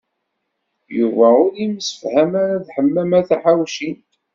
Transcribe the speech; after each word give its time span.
Yuba 0.97 1.27
ur 1.43 1.51
yemsefham 1.59 2.31
ara 2.41 2.63
d 2.65 2.67
Ḥemmama 2.75 3.19
Taḥawcint. 3.27 4.07